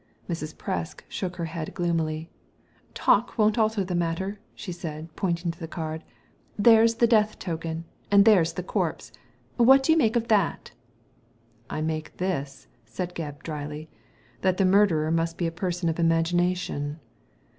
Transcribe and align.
Mrs. 0.27 0.55
Presk 0.55 1.03
shook 1.07 1.35
her 1.35 1.45
head 1.45 1.75
gloomily." 1.75 2.31
Talk 3.05 3.37
won't 3.37 3.59
alter 3.59 3.83
the 3.83 3.93
matter!" 3.93 4.39
she 4.55 4.71
said, 4.71 5.15
pointing 5.15 5.51
to 5.51 5.59
the 5.59 5.67
card. 5.67 6.03
"There's 6.57 6.95
the 6.95 7.05
death 7.05 7.37
token, 7.37 7.85
and 8.09 8.25
there's 8.25 8.53
the 8.53 8.63
corpse; 8.63 9.11
what 9.57 9.83
do 9.83 9.91
you 9.91 9.97
make 9.99 10.15
of 10.15 10.27
that?"" 10.27 10.71
I 11.69 11.81
make 11.81 12.17
this," 12.17 12.65
said 12.83 13.13
Gebb, 13.13 13.43
dryly; 13.43 13.91
"that 14.41 14.57
the 14.57 14.65
mur 14.65 14.87
derer 14.87 15.11
must 15.13 15.37
be 15.37 15.45
a 15.45 15.51
person 15.51 15.87
of 15.87 15.99
imagination." 15.99 16.99